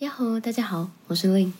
[0.00, 1.52] 呀吼，大家好，我是 Lin。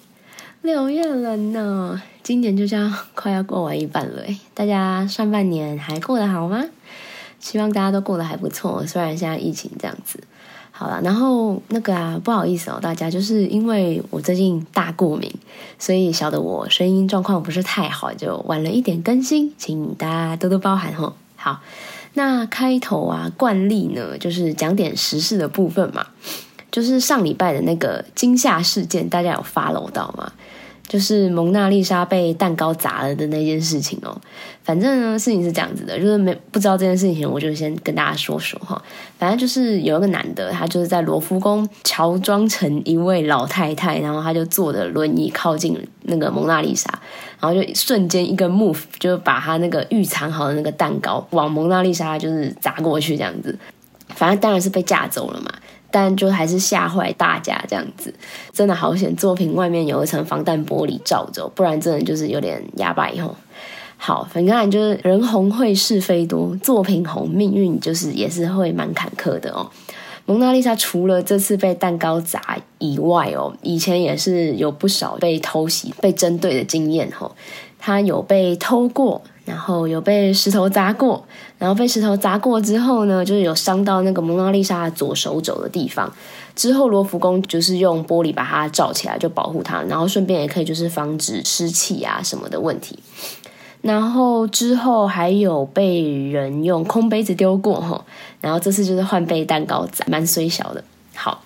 [0.60, 6.62] 六月了呢，今年就这样快要过完一半了诶大家上半年还过得好吗？
[7.41, 10.22] 希望大家都过得还不错，虽然现在疫情这样子。
[10.71, 15.32] 好了，然后那个啊，不好意思哦，大家就是因为我最近大过敏，
[15.79, 21.14] 所以小的我声音状况不是太好，就晚了一点更新，请大家多多包涵哦。
[21.37, 21.62] 好，
[22.12, 26.09] 那开头啊，惯例呢就是讲点时事的部分嘛。
[26.77, 30.30] 就是上礼拜的那个惊吓事件，大家有 follow 到吗？
[30.87, 34.14] 就是蒙娜丽莎被蛋糕砸了的那件事情哦。
[34.62, 38.80] 反正呢，事情是这样子的，就是没不知道这件事情，我就先跟大家说说哈。
[39.18, 46.90] 反正就是有一个男的，他就是在罗浮宫乔装成一位老太太，然后他就坐着轮椅靠近那个蒙娜丽莎，
[47.40, 53.59] 然后就瞬间一个 move 就把他那个预藏好的那个蛋糕往蒙娜丽莎就是砸过去这样子。
[54.09, 55.51] 反正当然是被架走了嘛。
[55.98, 58.12] 但就还是吓坏大家这样子，
[58.52, 59.16] 真的好险！
[59.16, 63.34] 作品外面有一层防弹玻璃罩着，不然真的就是有点哑巴以后。
[63.96, 69.71] 好，反正就是人红会是非多，作品红命运就是也是会蛮坎坷的哦。
[70.27, 77.33] 蒙娜丽莎除了这次被蛋糕砸以外哦，以前也是有不少被偷袭、被针对的经验哦。
[77.78, 79.23] 他有被偷过。
[79.47, 81.25] 然后有被石头砸过，
[81.57, 86.13] 然后被石头砸过之后呢，就是有伤到那个蒙娜丽莎左手肘的地方。
[86.57, 92.99] 之后罗浮宫就是用玻璃把它罩起来，就保护它，然后顺便也可以就是防止湿气啊什么的问题。
[93.83, 98.05] 然后之后还有被人用空杯子丢过哈，
[98.41, 100.83] 然后这次就是换被蛋糕砸，蛮虽小的。
[101.15, 101.45] 好，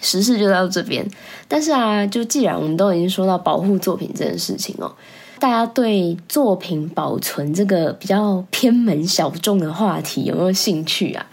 [0.00, 1.04] 时事就到这边。
[1.48, 4.92] 但是啊，就既然我们都已经说到保护作品这件事情哦。
[5.38, 11.26] 大家对作品保存这个比较偏门小众的话题有没有兴趣啊？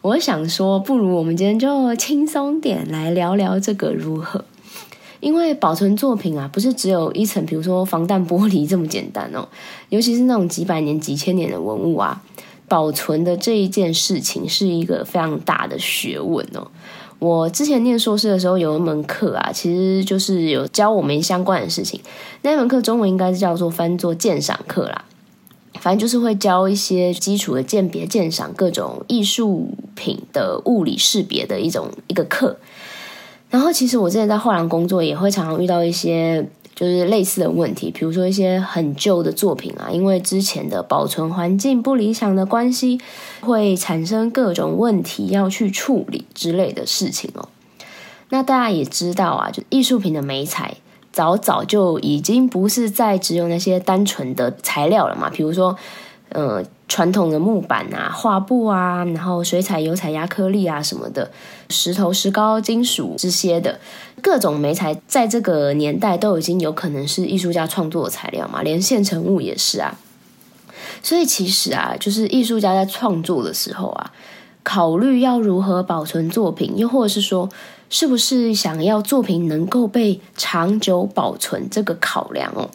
[0.00, 4.44] 我想说，不如我们今天就轻松点来聊聊这个如何？
[5.20, 9.46] 因为保存作品啊，不是只有一层，比如说防弹玻璃这么简单哦。
[9.90, 12.22] 尤其是那种几百年、几千年的文物啊，
[12.66, 16.68] 保存的这一件事情是一个非常大的学问哦。
[17.22, 22.00] 我之前念硕士的时候有一门课啊，其实就是有教我们相关的事情。
[22.42, 25.04] 那门课中文应该是叫做翻作鉴赏课啦，
[25.74, 32.56] 反正就是会教一些基础的鉴别、鉴赏各种艺术品的物理识别的一种一个课。
[33.50, 36.44] 然后，其实我之前在画廊工作，也会常常遇到一些。
[36.74, 43.00] 就是类似的问题，比如说一些很旧的作品啊，因为之前的保存环境不理想的关系，
[43.40, 47.48] 会产生各种问题要去处理之类的事情哦。
[48.30, 50.76] 那大家也知道啊，就艺术品的美材，
[51.12, 55.76] 早早就已经不是再只有那些单纯的材料了嘛，比如说。
[56.34, 61.30] 呃，传统的木板啊、画布啊，然后水彩、油彩、亚克力啊什么的，
[61.68, 63.78] 石头、石膏、金属这些的
[64.22, 69.98] 各种媒材，在这个年代都已经有可能是艺术家创作的材料嘛，连现成物也是啊。
[71.02, 74.12] 所以其实啊，就是艺术家在创作的时候啊，
[74.62, 77.48] 考虑要如何保存作品，又或者是说，
[77.90, 82.70] 是不是想要作品能够被长久保存这个考量哦。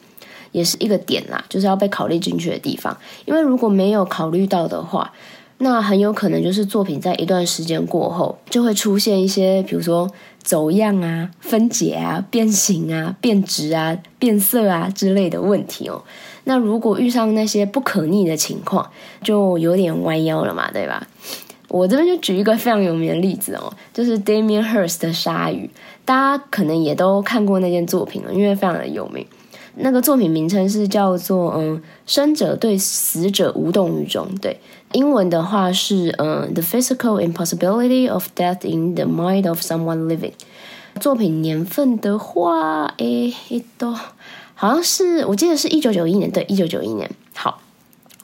[0.51, 2.95] 也是一个点啦，就是要被考虑进去的地方。
[3.25, 5.11] 因为如果没有考虑到的话，
[5.59, 10.07] 那很有可能就是作品在一段时间过后，就会出现一些，比如说
[10.43, 16.03] 走样啊、分解啊、变形啊、变质啊、变色啊之类的问题哦。
[16.43, 18.89] 那如果遇上那些不可逆的情况，
[19.23, 21.07] 就有点弯腰了嘛，对吧？
[21.69, 25.69] 我这边就举一个非常有名的例子哦，就是 Damien Hirst 的鲨鱼，
[26.05, 29.25] 大家可能也都看过那件作品了，因为非常的有名。
[29.79, 34.27] 那个作品名称是叫做嗯，生者对死者无动于衷。
[34.41, 34.59] 对，
[34.93, 40.33] 英文的话是嗯，The Physical Impossibility of Death in the Mind of Someone Living。
[40.99, 43.33] 作品年份的话，诶，
[43.77, 43.93] 都
[44.55, 47.09] 好像是我记得是一九九一年，对，一九九一年。
[47.35, 47.61] 好，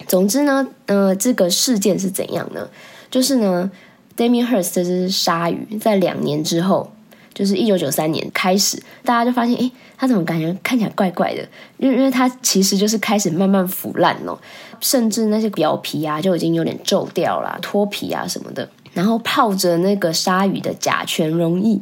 [0.08, 2.68] 总之呢，呃，这个事件是怎样呢？
[3.12, 3.72] 就是呢
[4.18, 6.91] ，Damien Hirst 这只鲨鱼在两年之后。
[7.34, 11.41] 就是一九九三年开始，大家就发现，哎，它怎么感觉看起来怪怪的？
[11.78, 14.40] 因为因为它其实就是开始慢慢腐烂了，
[14.80, 18.70] 甚至那些表皮啊就已经有点皱掉了、脱皮啊什么的。
[18.94, 21.80] 然后泡着那个鲨鱼的甲醛溶液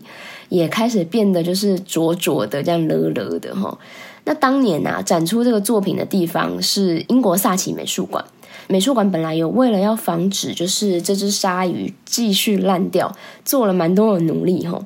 [0.48, 3.78] 也开始变得就是浊浊的，这样勒勒的哈。
[4.24, 8.24] 那当年啊，展出这个作品的地方是英国萨奇美术馆。
[8.68, 13.14] 美术馆本来有为了要防止就是这只鲨鱼继续烂掉，
[13.44, 14.80] 做了蛮多的努力哈。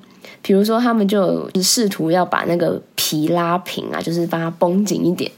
[0.46, 5.32] 比如说，他们就试图要把那个皮拉平啊，就是把它绷紧一点，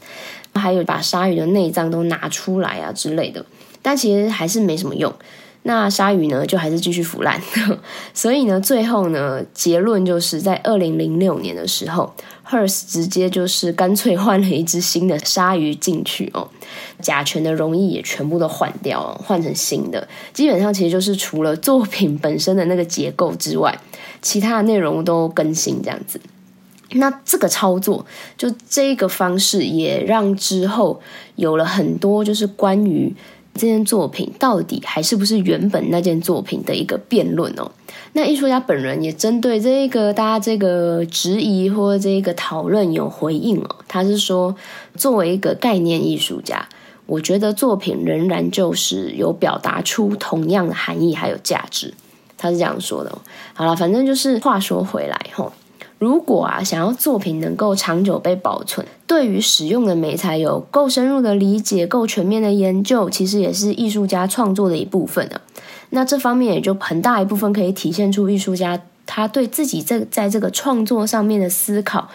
[0.52, 3.42] 还有把鲨鱼的内脏都拿出来啊之类的，
[3.80, 5.10] 但其实还是没什么用。
[5.62, 7.40] 那鲨鱼呢，就还是继续腐烂。
[8.12, 12.14] 所以呢，最后呢，结论就是在二零零六年的时候
[12.46, 16.48] ，Hers 直接就是干脆换了一只新的鲨鱼进去哦，
[17.00, 20.06] 甲醛的溶液也全部都换掉，换成新的。
[20.34, 23.76] 基本上其实就是除了作品本身的那个结构之外，
[24.22, 26.20] 其他的内容都更新这样子。
[26.92, 28.06] 那这个操作，
[28.36, 31.00] 就这个方式，也让之后
[31.36, 33.14] 有了很多就是关于
[33.52, 37.70] 这件作品到底还是不是原本那件作品的一个辩论哦。
[38.14, 43.76] 那艺术家本人也针对这个大家这个质疑或这个讨论有回应哦。
[43.86, 44.56] 他是说，
[44.96, 46.66] 作为一个概念艺术家，
[47.04, 51.92] 我觉得作品仍然就是有表达出同样的含义还有价值。
[52.38, 53.18] 他是这样说的。
[53.52, 55.52] 好了，反正就是话说回来吼。
[55.98, 65.40] 如果啊，想要作品能够长久被保存，对于使用的美材有够深入的理解、够全面的研究，其实也是艺术家创作的一部分啊。
[65.90, 72.08] 那这方面也就很大一部分可以体现出艺术家他对自己这在这个创作上面的思考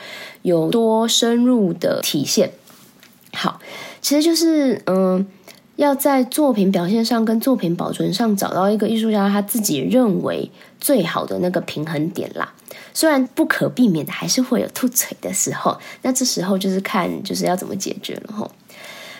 [0.43, 2.53] 有多深入的体现。
[3.33, 3.59] 好，
[3.99, 5.27] 其实就是嗯，
[5.75, 10.49] 要在作品表现上跟作品保存上找到一个艺术家他自己认为
[10.79, 12.53] 最好的那个平衡点啦。
[12.93, 18.51] 虽然不可避免的还是会有吐嘴的时候，那这时候就是看就是要怎么解决了吼。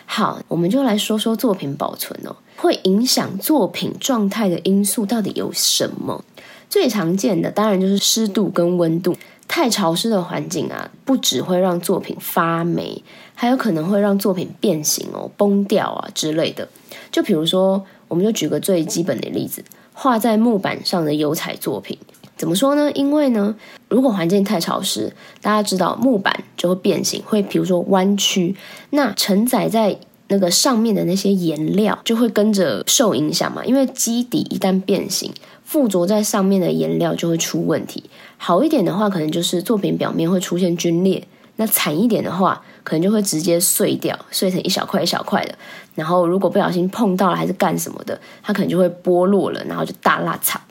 [0.05, 6.23] 好，我们就来说说作品保存哦，会影响作品状态的因素到底有什么？
[6.69, 9.15] 最常见的当然就是湿度跟温度。
[9.48, 13.04] 太潮湿的环境啊，不只会让作品发霉，
[13.36, 16.68] 还有可能会让作品变形哦、崩掉啊之类的。
[17.12, 19.63] 就比如说，我们就举个最基本的例子，
[19.94, 21.98] 画在木板上的油彩作品。
[22.36, 22.92] 怎么说呢？
[22.94, 23.56] 因为呢，
[23.90, 28.56] 如果环境太潮湿，大家知道木板就会变形，会比如说弯曲，
[28.89, 30.00] 那承载在
[30.30, 33.63] 那个上面的那些颜料就会跟着受影响嘛。
[33.63, 35.31] 因为基底一旦变形，
[35.63, 38.04] 附着在上面的颜料就会出问题。
[38.45, 41.24] 好一点的话，可能就是作品表面会出现皲裂；
[41.56, 45.56] 那惨一点的话，可能就会直接碎掉，碎成一小块一小块的。
[45.95, 50.62] 然后如果不小心碰到了还是干什么的，它可能就会剥落了，然后就大拉惨。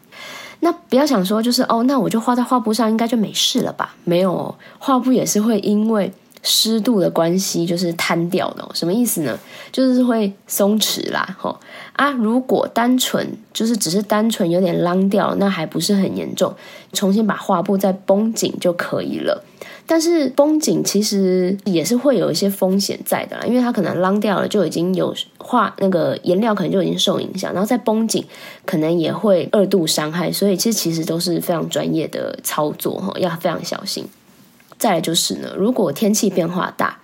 [0.61, 3.95] 那不要想说，就是哦，那我就画在画布上，应该就没事了吧？
[4.05, 8.69] 没有，画布也是会因为湿度的关系，就是摊掉的。
[8.75, 9.39] 什么意思呢？
[9.71, 11.59] 就是会松弛啦，吼
[11.95, 12.11] 啊！
[12.11, 16.55] 如果单纯就是只是单纯有点浪掉，那还不是很严重，
[16.93, 19.45] 重新把画布再绷紧就可以了。
[19.85, 28.25] 但是绷紧其实也是会有一些风险在的啦，因为它可能浪掉了就已经有画那个颜料可能就已经受影响，然后再绷紧
[28.65, 34.05] 可能也会二度伤害，所以其实其实都是非常专业的操作哈，要非常小心。
[34.83, 36.99] 再来就是呢，如果天气变化大，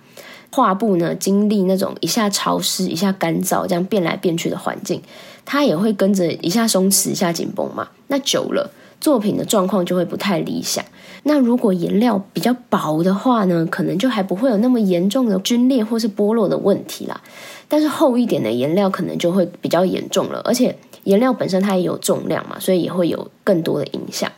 [0.51, 5.01] 画布呢经历那种一下潮湿一下干燥这样变来变去的环境，
[5.45, 8.69] 它也会跟着一下松弛一下紧绷嘛，那久了。
[8.99, 10.83] 作品的状况就会不太理想。
[11.23, 17.21] 那如果颜料比较薄的话呢，可能就还不会有那么严重的皲裂或是剥落的问题啦。
[17.69, 24.29] 但是厚一点的颜料可能就会比较严重了，而且颜料本身它也有重量嘛，所以也会有更多的影响。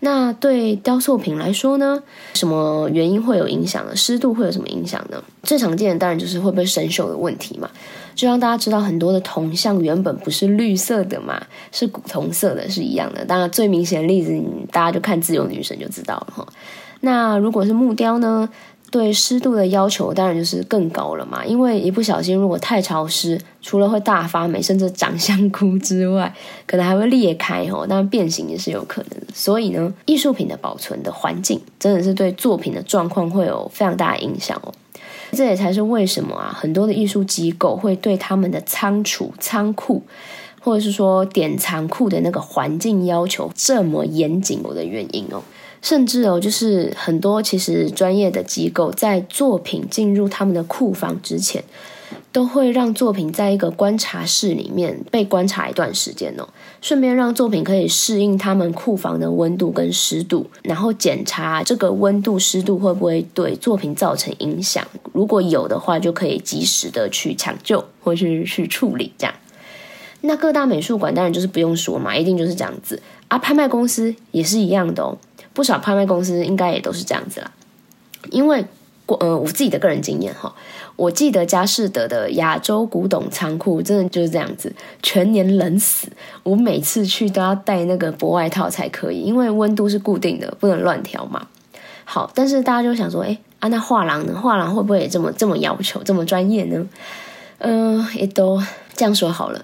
[0.00, 2.02] 那对雕塑品来说呢，
[2.34, 3.96] 什么原因会有影响呢？
[3.96, 5.22] 湿度会有什么影响呢？
[5.42, 7.68] 最常见的当然就是会不会生锈的问题嘛。
[8.14, 11.40] 就让大家知道，很多的铜像原本不是绿色的嘛，
[11.70, 13.24] 是古铜色的，是一样的。
[13.24, 14.36] 当然，最明显的例子，
[14.72, 16.46] 大家就看自由女神就知道了哈。
[17.00, 18.48] 那如果是木雕呢，
[18.90, 26.34] 对湿度的要求当然就是更高了嘛，因为一不小心如果太潮湿，除了会大发霉，甚至长香菇之外，
[26.66, 29.20] 可能还会裂开哦，当然变形也是有可能。
[29.34, 34.72] 所以呢，艺术品的保存的环境真的是对作品的状况会有非常大的影响哦。
[35.32, 40.02] 这也才是为什么啊，很多的艺术机构会对他们的仓储、仓库，
[40.62, 45.42] 或者是说典藏库的那个环境要求这么严谨的原因哦。
[45.82, 51.62] 甚至哦，就是很多其实专业的机构在作品进入他们的库房之前。
[52.30, 56.46] 都会让作品在一个观察室里面被观察一段时间哦，
[56.80, 69.34] 顺便让作品可以适应他们库房的温度跟湿度，然后检查这个温度湿度会不会对作品造成影响，如果有的话，就可以及时的去抢救或是去处理这样。
[70.20, 73.38] 那各大美术馆当然就是不用说嘛，一定就是这样子啊。
[73.38, 75.16] 拍卖公司也是一样的哦，
[75.58, 77.50] 不少拍卖公司应该也都是这样子啦，
[78.30, 78.64] 因为。
[79.20, 80.54] 呃，我自己的个人经验哈，
[80.94, 84.70] 我记得佳士得的亚洲古董仓库真的就是这样子，
[85.02, 86.08] 全年冷死。
[86.42, 91.46] 我每次去都要带那个薄外套才可以，因为温度是固定的，不能乱调嘛。
[92.04, 94.38] 好，但是大家就想说，哎啊，那画廊呢？
[94.38, 96.86] 画廊会不会也这么这么要求，这么专业呢？
[97.60, 98.62] 嗯，也都
[98.94, 99.62] 这样说好了。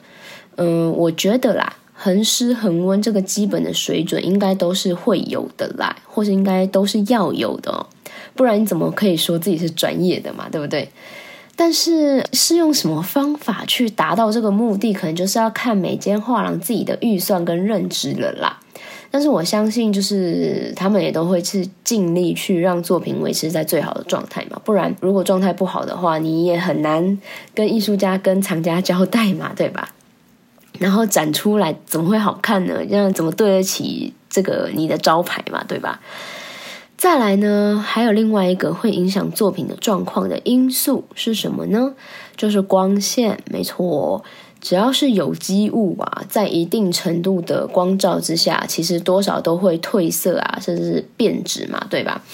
[0.57, 7.87] 嗯，我觉得啦，恒湿恒温这个基本的水准应该都是会有的啦，或是应该都是要有的哦，
[8.35, 10.91] 不然你怎么可以说自己是专业的嘛，对不对？
[11.57, 18.59] 但是是用什么方法去达到这个目的，可能就是要看每间画廊自己的预算跟认知了啦。
[19.13, 24.61] 但是我相信，就是他们也都会去尽力去让作品维持在最好的状态嘛。
[24.65, 27.17] 不然，如果状态不好的话，你也很难
[27.55, 29.91] 跟艺术家、跟藏家交代嘛，对吧？
[30.79, 32.85] 然后展出来怎么会好看呢？
[32.89, 36.01] 这样怎么对得起这个你的招牌嘛，对吧？
[36.97, 41.95] 再来呢，还有另外一个会影响作品的状况的因素是什么呢？
[42.37, 44.25] 就是光线，没错。
[44.61, 52.25] 只要是有机物啊，在一定程度的光照之下，其实多少都会褪色啊，甚至是变质嘛，对吧？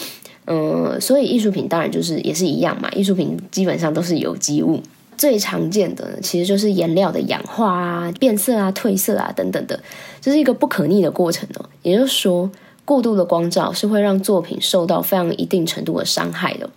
[0.46, 2.88] 嗯，所以艺术品当然就是也是一样嘛。
[2.92, 4.80] 艺术品基本上都是有机物，
[5.20, 9.78] 最常见的其实就是颜料的氧化啊、变色啊、褪色啊等等的，
[10.22, 11.68] 这是一个不可逆的过程哦。
[11.82, 12.50] 也就是说。
[12.82, 16.68] 过度的光照是会让作品受到非常一定程度的伤害的，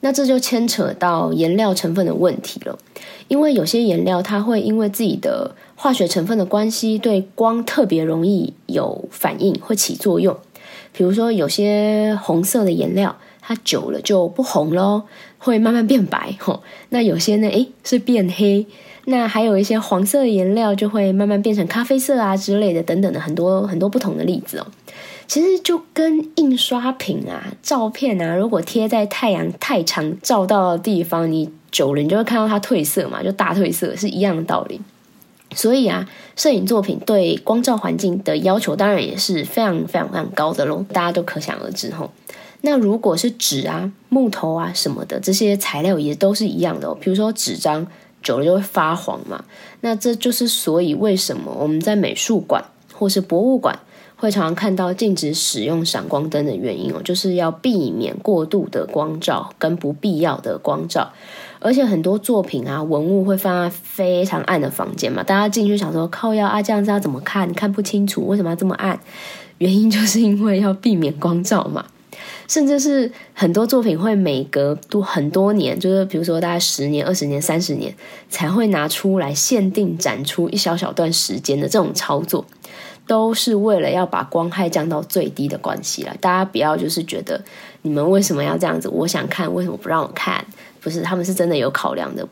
[0.00, 2.78] 那这就牵扯到颜料成分的问题了。
[3.26, 10.34] 因为有些颜料它会因为自己的化学成分的关系，对光特别容易有反应，会起作用。
[10.94, 13.14] 比如说有些红色的颜料，
[13.48, 15.04] 它久了就不红喽，
[15.38, 16.36] 会慢慢变白。
[16.38, 18.66] 吼，那有些呢，诶是变黑。
[19.06, 24.66] 那还有一些黄色的颜料就会慢慢变成咖啡色啊之类的，等等的很多很多不同的例子哦。
[25.26, 34.78] 其实就跟印刷品啊、照片啊，如果贴在太阳太长照到的地方，你久了你就会看到它褪色嘛，就大褪色是一样的道理。
[35.54, 42.10] 所以啊，摄影作品对光照环境的要求当然也是非常非常非常高的喽，大家都可想而知吼。
[42.60, 47.86] 那如果是纸啊、木头啊什么的这些材料也都是一样的哦，比如说纸张
[48.22, 49.44] 久了就会发黄嘛，
[49.80, 53.78] 那这就是所以为什么我们在美术馆或是博物馆。
[54.20, 61.12] 会常常看到禁止使用闪光灯的原因哦，就是要避免过度的光照跟不必要的光照，
[61.60, 67.54] 而且很多作品啊文物会放在非常暗的房间嘛，大家进去想说靠要啊这样子要怎么看？
[67.54, 68.98] 看不清楚，为什么要这么暗？
[69.58, 71.86] 原因就是因为要避免光照嘛，
[72.48, 77.94] 甚至是很多作品会每隔都很多年，就是比如说大概十年、二十年、三十年
[78.28, 82.44] 才会拿出来限定展出一小小段时间的这种操作。
[83.06, 87.42] 都是为了要把光害降到最低的关系了，大家不要就是觉得
[87.80, 88.86] 你们为什么要这样子？
[88.90, 90.44] 我想看，为什么不让我看？
[90.82, 92.28] 不是，他们是真的有考量的。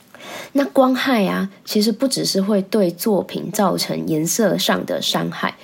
[0.53, 5.55] 那光害啊，其实不只是会对作品造成颜色上的伤害，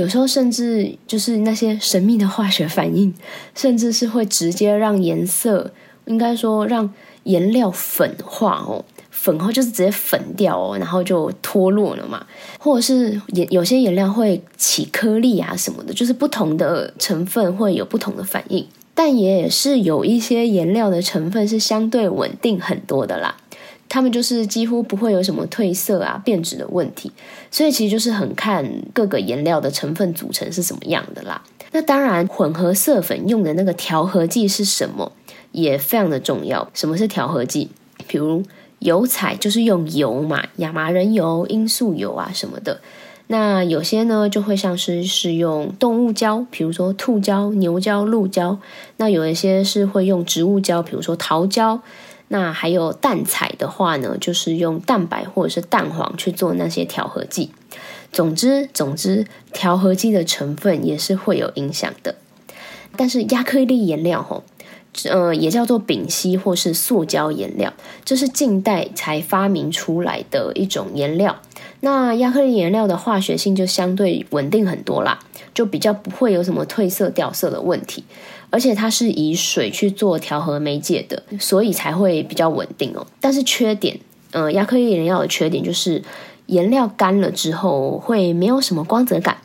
[0.00, 3.14] 有时候甚至就是那些神秘的化学反应，
[3.54, 5.70] 甚至是会直接让颜色，
[6.06, 6.90] 应该说让
[7.24, 8.82] 颜料粉化哦。
[9.10, 12.24] 粉后就是直接粉掉哦，然后就脱落了嘛，
[12.58, 23.36] 或者是颜有些颜料会起颗粒啊什么的，就是不同的成分会有不同的反应，但也是有一些颜料的成分是相对稳定很多的啦，
[23.90, 27.12] 它们就是几乎不会有什么褪色啊变质的问题，
[27.50, 31.42] 所以其实就是很看各个颜料的成分组成是什么样的啦。
[31.72, 35.12] 那当然，混合色粉用的那个调和剂是什么
[35.52, 36.70] 也非常的重要。
[36.72, 37.68] 什么是调和剂？
[38.08, 38.42] 比如。
[38.80, 42.80] 油彩就是用油嘛，亚麻仁油、罂粟油啊什么的。
[43.26, 48.58] 那有些呢就会像是是用动物胶，比如说兔胶、牛胶、鹿胶。
[48.96, 51.82] 那有一些是会用植物胶，比如说桃胶。
[52.32, 57.50] 那还有淡彩的话呢，就是用蛋白或者是蛋黄去做那些调和剂。
[58.12, 62.14] 总之，总之，调和剂的成分也是会有影响的。
[62.96, 64.44] 但是亚克力颜料吼。
[65.04, 67.72] 呃，也叫做丙烯或是塑胶颜料，
[68.04, 71.40] 这是近代才发明出来的一种颜料。
[71.78, 75.20] 那亚克力颜料的化学性就相对稳定很多啦，
[75.54, 78.02] 就比较不会有什么褪色掉色的问题。
[78.50, 83.06] 而且它是以水去做调和媒介的，所以才会比较稳定哦。
[83.20, 83.98] 但是缺点，
[84.32, 86.02] 呃，亚克力颜料的缺点就是
[86.46, 89.38] 颜料干了之后会没有什么光泽感。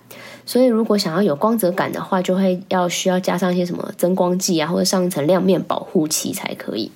[0.47, 6.91] 所以，如果想要有光泽感的话，就会要需要加上一些什么增光剂啊，或者上一层亮面保护漆才可以。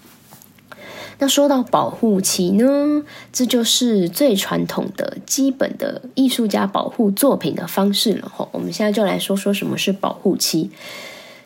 [1.17, 8.31] 那说到保护漆呢，这就是最传统的基本的艺术家保护作品的方式了。
[8.33, 10.69] 吼，我们现在就来说说什么是保护漆。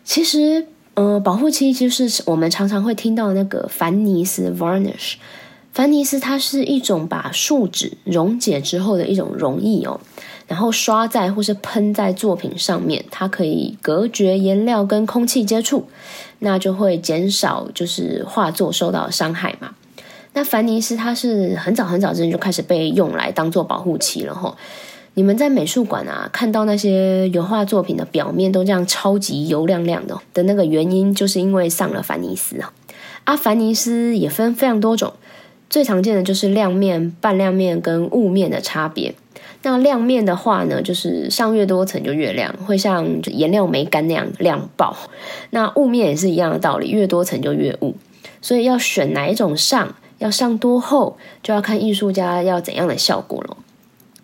[0.04, 5.16] 其实，呃，保护漆就是我们常常会听到那个凡尼斯 （varnish）。
[5.72, 10.00] 凡尼斯它是一种把树脂溶解之后的一种溶液哦。
[10.46, 15.88] 然后刷在或是喷在作品上面，它可以隔绝颜料跟空气接触，
[16.40, 19.74] 那就会减少就是画作受到伤害嘛。
[20.34, 24.56] 那凡尼斯它是很早很早之前就开始被用来当做保护漆了哈。
[25.16, 32.74] 你们在美术馆啊看到那些油画作品的表面都这样超级油亮亮的的那个原因，就是因为上了凡尼斯啊。
[33.26, 35.14] 啊，凡尼斯也分非常多种，
[35.70, 39.14] 最常见的就是亮面、半亮面跟雾面的差别。
[39.62, 44.98] 那亮面的话呢，就是上越多层就越亮，会像颜料没干那样亮爆。
[45.52, 47.96] 那雾面也是一样的道理，越多层就越雾。
[48.42, 53.56] 所以要选哪一种上，要上多厚，就要看艺术家要怎样的效果了。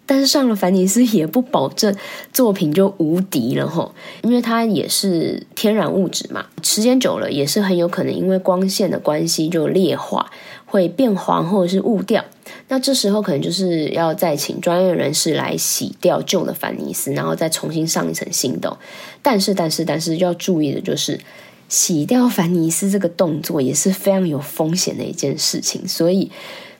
[0.09, 1.95] 但是上了凡尼斯也不保证
[2.33, 10.31] 作品就无敌了吼，因为它也是天然物质嘛，时间久了也是很有可能因为光线的关系就裂化，
[10.65, 12.25] 会变黄或者是雾掉。
[12.69, 18.79] 那这时候可能就是要再请专业人士来洗掉旧的凡尼斯，然后再重新上一层新的。
[19.21, 21.19] 但是但是但是要注意的就是，
[21.67, 26.31] 洗掉凡尼斯这个动作也是非常有风险的一件事情，所以。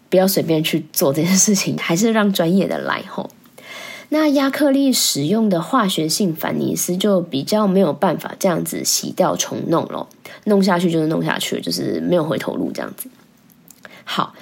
[0.10, 3.30] 不要随便去做这件事情，还是让专业的来吼。
[4.12, 10.08] 那亚克力使用的化学性凡尼斯就比较没有办法这样子洗掉重弄了，
[10.46, 13.08] 弄下去就是弄下去，就是没有回头路这样子。
[14.04, 14.34] 好，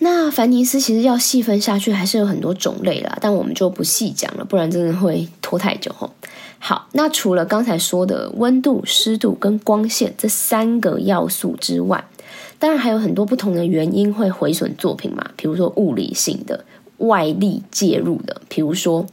[0.00, 6.12] 那凡尼斯其实要细分下去，还是有很多种类啦，但我们就不细讲了，不然真的会拖太久吼。
[6.58, 12.04] 好，那除了刚才说的温度、湿度跟光线这三个要素之外。
[12.58, 16.64] 当然还有很多不同的原因会毁损作品嘛，比如说物理性的
[16.98, 19.06] 外力介入的，比如说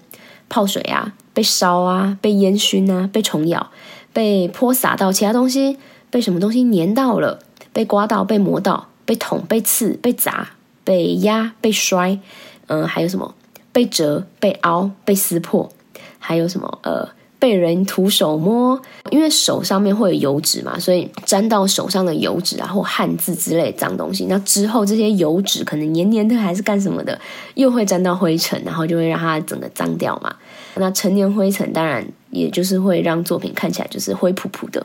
[0.49, 3.71] 泡水啊、被烧啊、被烟熏啊、被虫咬、
[4.11, 5.77] 被泼洒到其他东西、
[6.09, 7.39] 被什么东西粘到了、
[7.71, 10.49] 被刮到、被磨到、被捅、被刺、被砸、
[10.83, 12.19] 被压、被摔，
[12.67, 13.35] 嗯，还有什么
[13.71, 15.71] 被折、被凹、被撕破，
[16.17, 17.09] 还有什么呃。
[17.45, 27.21] 被人徒手摸，因为手上面会有油脂嘛，所以沾到手上的油脂啊或汗渍之类脏东西，那之后这些油脂可能黏黏的还是干什么的，
[27.53, 30.35] 又会沾到灰尘，然后就会让它整个脏掉嘛。
[30.73, 34.83] 那成年灰尘当然也就是会让作品看起来就是灰扑扑的，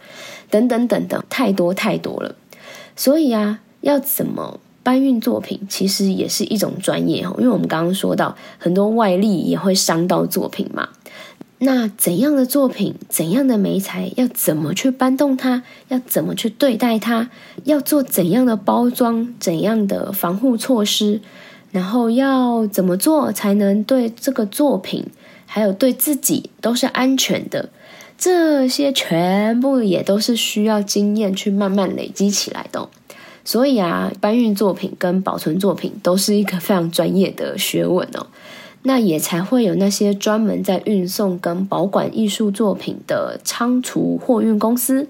[0.51, 2.35] 等等等等，太多太多了。
[2.95, 10.87] 所以啊，要怎么搬运作品，其实也是一种专业，因为我们刚刚说到很多外力也会伤到作品嘛。
[11.63, 15.63] 那怎样的作品，怎样的媒材，要怎么去搬动它？
[15.89, 17.29] 要怎么去对待它？
[17.65, 19.35] 要做怎样的包装？
[19.39, 21.21] 怎样的防护措施？
[21.71, 25.07] 然后要怎么做才能对这个作品，
[25.45, 27.69] 还有对自己都是安全的？
[28.17, 32.89] 这些全部也都是需要经验去慢慢累积起来的。
[33.45, 38.27] 所以啊，搬运作品跟保存作品都是一个非常专业的学问哦。
[38.83, 45.07] 那也才会有那些专门在运送跟保管艺术作品的仓储货运公司，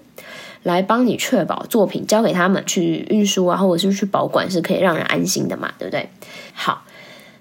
[0.63, 6.09] 来帮你确保作品交给他们去运输啊，或者是去保管，是可以让人安心的嘛，对不对？
[6.53, 6.83] 好，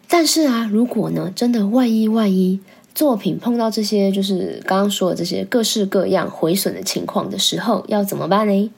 [0.08, 2.60] 但是啊，如果呢，真的万一万一
[2.94, 8.72] 作品碰到这些就是刚刚说的这些各式各样毁损的情况的时候，要怎么办呢？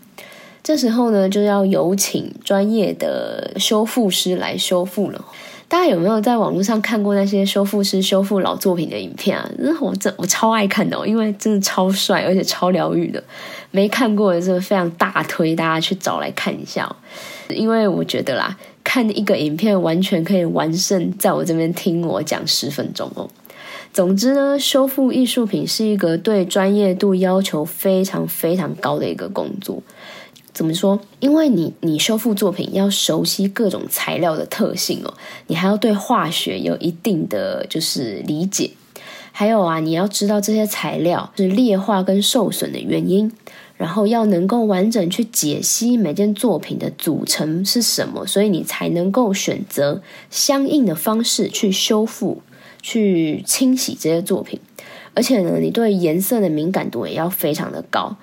[0.63, 5.25] 这时候呢，就要有请专业的修复师来修复了。
[5.71, 9.49] 大家有没有在网络上看过那些修复师修复老作品的影片啊？
[9.79, 13.23] 我真我超爱看的，因为真的超帅，而且超疗愈的。
[13.71, 16.93] 没看过的，真的非常大推大家去找来看一下。
[17.47, 23.29] 因为我觉得啦，看一个影片完全可以完胜在我这边听我讲十分钟哦。
[23.93, 29.81] 总之呢，修复艺术品是一个对专业度要求非常非常高的一个工作。
[30.53, 30.99] 怎么说？
[31.19, 35.13] 因为你你修复作品要熟悉各种材料的特性哦，
[35.47, 38.71] 你还要对化学有一定的就是理解，
[39.31, 43.31] 还有啊，你要知道这些材料是裂化跟受损的原因，
[43.77, 52.41] 然后要能够完整去解析每件作品的组成是什么，所以你才能够选择相应的方式去修复、
[52.81, 54.59] 去清洗这些作品，
[55.13, 58.17] 而且呢，你对颜色的敏感度也要非常的高。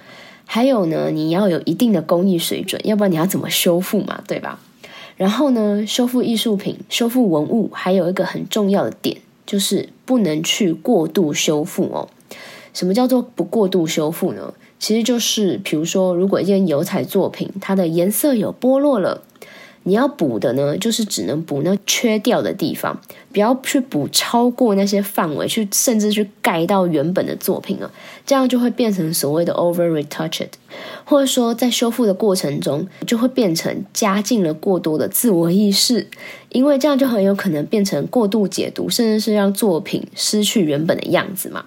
[0.51, 4.59] 还有呢，你要有一定的工艺水准，要不然你要怎么修复嘛，对吧？
[5.19, 12.09] 然后呢，修复艺术品、修复文物，还有一个很重要的点，就是不能去过度修复哦。
[12.73, 14.55] 什么叫做不过度修复呢？
[14.79, 19.23] 其实就是，比如说，如果一件油彩作品，它的颜色有剥落了。
[19.89, 23.01] 你要补的呢，就是只能补那缺掉的地方，
[23.33, 27.91] 不要去补超过那些范围，去甚至去盖到原本的作品了，
[28.27, 30.49] 这样就会变成所谓的 over retouched，
[31.07, 36.07] 或者说在修复的过程中就会变成加进了过多的自我意识，
[36.51, 41.65] 因为这样就很有可能变成过度解读，甚至是让作品失去原本的样子嘛。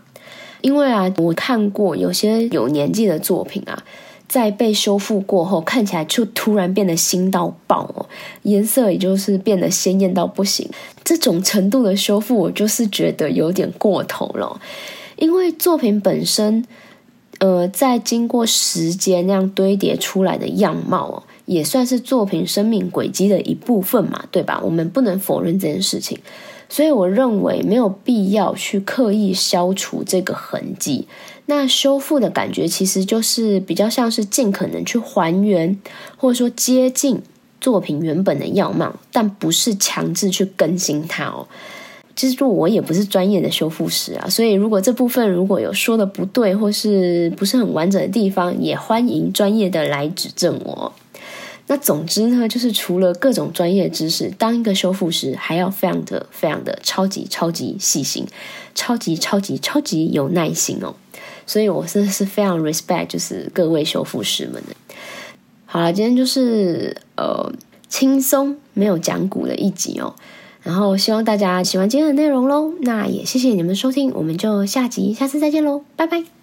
[0.62, 3.84] 因为啊，我看过有些有年纪的作品啊。
[4.32, 8.06] 在被修复过后，看起来就突然变得新到爆哦，
[8.44, 10.70] 颜色也就是变得鲜艳到不行。
[11.04, 14.62] 这种程度的修复，我就是觉得有点过头了。
[15.18, 16.66] 因为作品本身，
[17.40, 24.62] 呃，在经过时间那样堆叠出来的样貌哦，也算是作品生命轨迹的一部分嘛，对吧？
[24.64, 26.18] 我们不能否认这件事情。
[26.70, 31.06] 所以我认为没有必要去刻意消除这个痕迹。
[31.48, 35.78] 那修复的感觉其实就是比较像是尽可能去还原，
[36.18, 37.22] 或者说接近
[37.60, 41.48] 作品原本的样貌，但不是强制去更新它哦。
[42.16, 50.94] 其实我也不是专业的修复师啊，所以如果这部分如果有说的不对，或是不是很完整的地方，也欢迎专业的来指正我。
[51.68, 58.28] 那总之呢，就是除了各种专业知识，当一个修复师还要非常的、非常的超级超级细心，
[58.76, 60.94] 超级超级超级有耐心哦。
[61.52, 64.96] 所以我真的是非常 respect，就是各位修复师们的。
[65.66, 67.52] 好了，今天就是呃
[67.90, 70.16] 轻松没有讲古的一集哦。
[70.64, 72.72] 然后希望大家喜欢今天的内容喽。
[72.84, 76.41] 那也谢谢你们收听，我们就下集下次再见喽，拜拜。